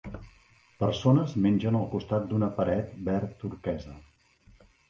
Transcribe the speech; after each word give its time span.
Persones 0.83 1.35
mengen 1.43 1.77
al 1.81 1.85
costat 1.93 2.27
d'una 2.31 2.51
paret 2.57 2.99
verd 3.11 3.37
turquesa. 3.45 3.99